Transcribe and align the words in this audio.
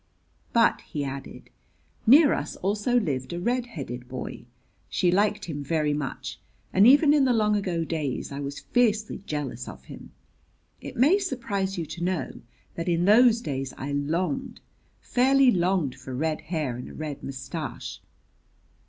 "But," 0.51 0.81
he 0.81 1.03
added, 1.03 1.51
"near 2.07 2.33
us 2.33 2.55
also 2.55 2.99
lived 2.99 3.33
a 3.33 3.39
red 3.39 3.67
headed 3.67 4.07
boy. 4.09 4.47
She 4.89 5.11
liked 5.11 5.45
him 5.45 5.63
very 5.63 5.93
much, 5.93 6.39
and 6.73 6.87
even 6.87 7.13
in 7.13 7.23
the 7.23 7.33
long 7.33 7.55
ago 7.55 7.83
days 7.83 8.31
I 8.31 8.39
was 8.39 8.61
fiercely 8.61 9.19
jealous 9.27 9.67
of 9.67 9.83
him. 9.85 10.11
It 10.81 10.97
may 10.97 11.19
surprise 11.19 11.77
you 11.77 11.85
to 11.85 12.03
know 12.03 12.41
that 12.73 12.89
in 12.89 13.05
those 13.05 13.41
days 13.41 13.75
I 13.77 13.91
longed 13.91 14.59
fairly 15.01 15.51
longed 15.51 15.93
for 15.93 16.15
red 16.15 16.41
hair 16.45 16.77
and 16.77 16.89
a 16.89 16.95
red 16.95 17.21
mustache." 17.21 18.01